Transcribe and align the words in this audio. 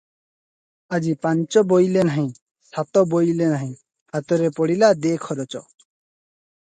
ଆଜି 0.97 1.11
ପାଞ୍ଚ 1.25 1.63
ବୋଇଲେ 1.73 2.05
ନାହିଁ, 2.09 2.25
ସାତ 2.71 3.05
ବୋଇଲେ 3.11 3.51
ନାହିଁ, 3.53 3.71
ହାତରେ 4.17 4.49
ପଡିଲା 4.61 4.93
ଦେ 5.07 5.13
ଖରଚ। 5.27 5.63